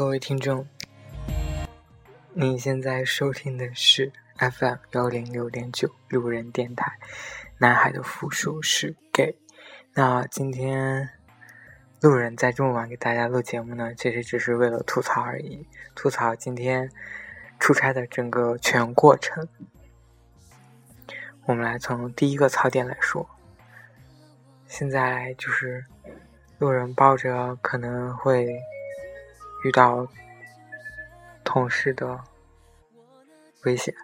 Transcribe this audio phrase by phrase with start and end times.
[0.00, 0.66] 各位听众，
[2.32, 6.98] 你现在收听的是 FM 幺零六点九路人电台。
[7.58, 9.36] 男孩的复数是 gay。
[9.92, 11.10] 那今天
[12.00, 16.90] 路人在这么晚给大家录节目呢，其实只是为了吐槽而已，吐槽今天
[17.58, 19.46] 出差的整个全过程。
[21.44, 23.28] 我们来从第一个槽点来说，
[24.66, 25.84] 现在就是
[26.56, 28.48] 路人抱着可能会。
[29.62, 30.08] 遇到
[31.44, 32.18] 同事的
[33.64, 33.94] 危险，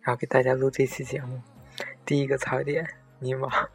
[0.00, 1.42] 然后给大家录这期节目。
[2.06, 2.88] 第一个槽点，
[3.18, 3.68] 尼玛！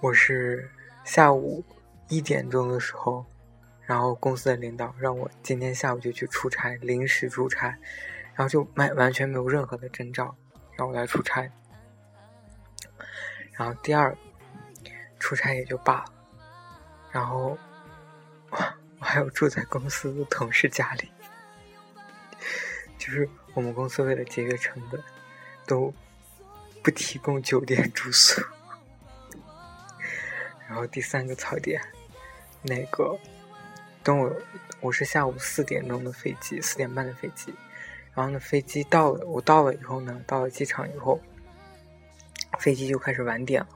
[0.00, 0.70] 我是
[1.02, 1.64] 下午
[2.08, 3.24] 一点钟的时候，
[3.86, 7.78] 然后公司的领导让我今天下午就去出差，临时出差，
[8.34, 10.36] 然后就没完全没有任何的征兆
[10.76, 11.50] 让我来出差。
[13.52, 14.14] 然后第二
[15.18, 16.04] 出差也就罢了，
[17.10, 17.56] 然后。
[19.14, 21.08] 还有住在公司的同事家里，
[22.98, 25.00] 就是我们公司为了节约成本，
[25.68, 25.94] 都
[26.82, 28.42] 不提供酒店住宿。
[30.66, 31.80] 然后第三个槽点，
[32.62, 33.16] 那个
[34.02, 34.36] 等我，
[34.80, 37.54] 我是下午四点钟的飞机，四点半的飞机。
[38.14, 41.20] 然后呢，飞机到了，我到了以后呢，到了机场以后，
[42.58, 43.68] 飞机就开始晚点了。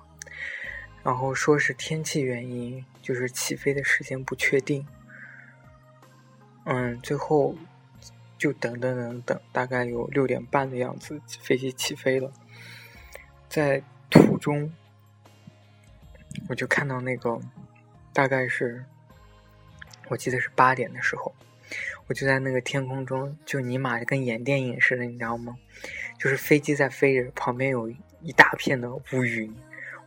[1.04, 4.84] 然后说是天气原因，就是起飞的时间不确定。
[6.70, 7.54] 嗯，最后
[8.36, 12.30] 就等等等等，大概有六点半的样子，飞机起飞了。
[13.48, 14.70] 在途中，
[16.46, 17.40] 我就看到那个，
[18.12, 18.84] 大概是，
[20.08, 21.34] 我记得是八点的时候，
[22.06, 25.56] 我就在那个天空中，就尼玛跟演电影似的，你知道吗？
[26.18, 27.88] 就是飞机在飞着，旁边有
[28.20, 29.56] 一大片的乌云，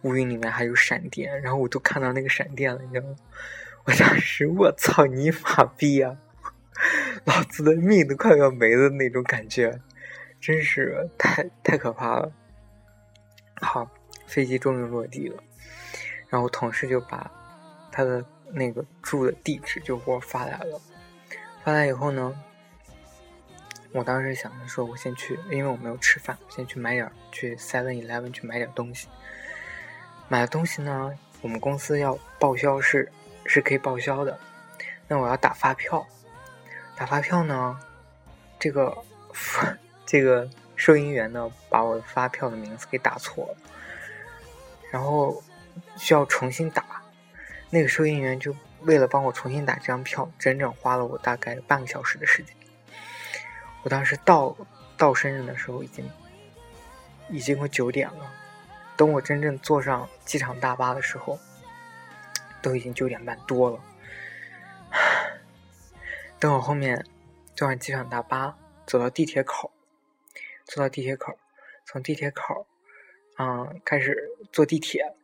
[0.03, 3.15] 乌云里面还有闪电，然后我都看到那个闪电了，你知道吗？
[3.85, 6.15] 我当时，我操你妈逼啊！
[7.25, 9.79] 老子的命都快要没了那种感觉，
[10.39, 12.31] 真是太太可怕了。
[13.61, 13.89] 好，
[14.25, 15.43] 飞机终于落地了，
[16.29, 17.31] 然后同事就把
[17.91, 20.81] 他的那个住的地址就给我发来了。
[21.63, 22.35] 发来以后呢，
[23.91, 29.07] 我当时想着说，我先去，因为我没有吃饭，先去买点去 Seven Eleven 去买点东西。
[30.27, 33.11] 买的东西呢，我们公司要报销是
[33.45, 34.39] 是可以报销的，
[35.07, 36.03] 那我要打发票。
[37.01, 37.79] 打发票呢？
[38.59, 38.95] 这个
[40.05, 43.57] 这个收银员呢，把我发票的名字给打错了，
[44.91, 45.41] 然后
[45.97, 47.01] 需要重新打。
[47.71, 52.55] 那个收银员就为了帮我重新打这张票，整整花了我大概半个小时的时间。
[53.81, 54.55] 我当时到
[54.95, 56.07] 到深圳的时候，已经
[57.29, 58.31] 已经快九点了。
[58.95, 61.39] 等我真正坐上机场大巴的时候，
[62.61, 63.79] 都已经九点半多了。
[66.41, 67.05] 等我后面
[67.55, 68.57] 坐上机场大巴，
[68.87, 69.71] 走到地铁口，
[70.65, 71.37] 坐到地铁口，
[71.85, 72.65] 从地铁口，
[73.37, 74.17] 嗯，开始
[74.51, 75.15] 坐地铁。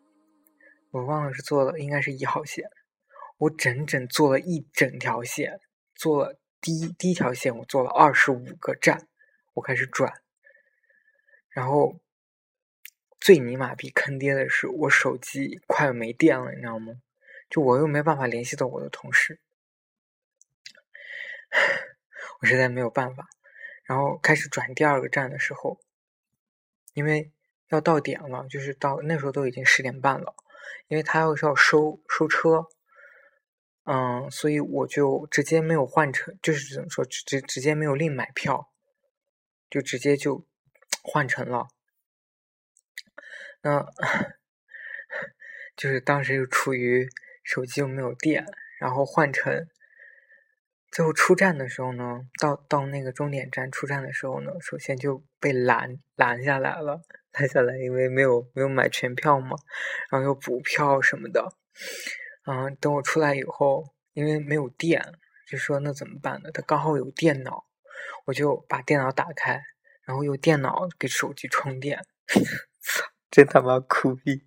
[0.91, 2.69] 我忘了是坐了，应该是一号线。
[3.39, 5.59] 我整整坐了一整条线，
[5.95, 9.07] 坐了第一第一条线，我坐了二十五个站，
[9.55, 10.21] 我开始转。
[11.49, 11.99] 然后
[13.19, 16.93] 最尼玛逼坑爹的是，我手机快没电了，你知道吗？
[17.49, 19.39] 就我又没办法联系到我的同事。
[22.39, 23.27] 我实在没有办法，
[23.85, 25.79] 然后开始转第二个站的时候，
[26.93, 27.31] 因为
[27.69, 30.35] 要到点了，就是到那时候都已经十点半了，
[30.87, 32.67] 因为他要是要收收车，
[33.85, 38.71] 嗯，所以我就直接没有换乘，就是怎么说，直直接没有另买票，
[39.69, 40.45] 就直接就
[41.01, 41.67] 换乘了，
[43.61, 43.85] 那
[45.75, 47.09] 就是当时又处于
[47.43, 48.45] 手机又没有电，
[48.79, 49.67] 然后换乘。
[50.91, 57.01] 最后出站的时候呢，到到那个终点站出站的时候呢，首先就被拦拦下来了，
[57.33, 59.57] 拦下来，因为没有没有买全票嘛，
[60.09, 61.53] 然后又补票什么的，
[62.47, 65.13] 嗯，等我出来以后，因为没有电，
[65.47, 66.49] 就说那怎么办呢？
[66.51, 67.65] 他刚好有电脑，
[68.25, 69.61] 我就把电脑打开，
[70.05, 71.99] 然后用电脑给手机充电，
[72.81, 74.41] 操，真他妈酷毙！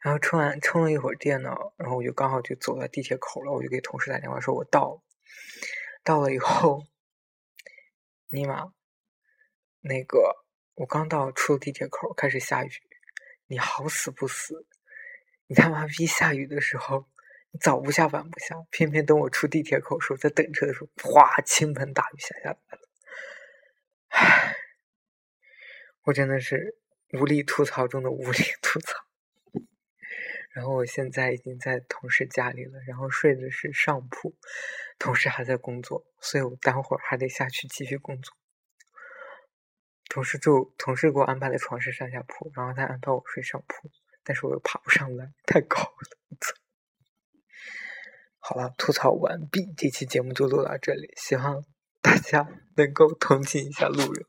[0.00, 5.02] 然后充完充了一会儿电脑，然后我就刚好就走到地铁口了，我就给同事打电话说，我到了。
[6.02, 6.86] 到了以后，
[8.28, 8.72] 尼玛，
[9.80, 10.44] 那个
[10.74, 12.70] 我刚到出地铁口，开始下雨。
[13.46, 14.66] 你好死不死，
[15.46, 17.08] 你他妈逼下雨的时候，
[17.50, 22.88] 你早不下晚不下，偏偏等我出地铁口时候，在等车的时候，哗，倾盆大雨下下来了。
[24.08, 24.56] 唉，
[26.02, 26.78] 我真的是
[27.12, 29.09] 无力吐槽中的无力吐槽。
[30.52, 34.34] 然后我现在已经在同事家里了，然后睡的是上铺，
[34.98, 38.34] 同事还在工作，所以我待会儿还得下去继续工作。
[40.08, 43.88] 同事就同事给我安排的床是上下铺，然后他安排我睡上铺，
[44.24, 45.90] 但是我又爬不上来，太高了。
[48.40, 51.64] 好了，吐槽完毕，这期节目就录到这里，希望
[52.00, 54.26] 大家能够同情一下路人。